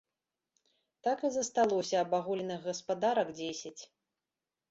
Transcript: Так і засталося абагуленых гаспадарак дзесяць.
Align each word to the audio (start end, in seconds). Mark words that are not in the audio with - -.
Так 1.07 1.19
і 1.27 1.31
засталося 1.35 1.95
абагуленых 2.05 2.59
гаспадарак 2.69 3.27
дзесяць. 3.41 3.77